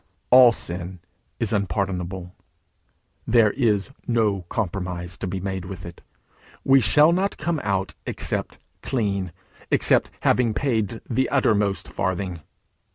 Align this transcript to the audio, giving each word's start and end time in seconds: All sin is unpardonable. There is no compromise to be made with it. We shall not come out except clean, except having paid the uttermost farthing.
All 0.31 0.51
sin 0.51 0.99
is 1.39 1.53
unpardonable. 1.53 2.33
There 3.27 3.51
is 3.51 3.91
no 4.07 4.45
compromise 4.49 5.15
to 5.17 5.27
be 5.27 5.39
made 5.39 5.63
with 5.65 5.85
it. 5.85 6.01
We 6.65 6.81
shall 6.81 7.11
not 7.11 7.37
come 7.37 7.61
out 7.63 7.93
except 8.07 8.57
clean, 8.81 9.31
except 9.69 10.09
having 10.21 10.55
paid 10.55 11.01
the 11.07 11.29
uttermost 11.29 11.87
farthing. 11.87 12.39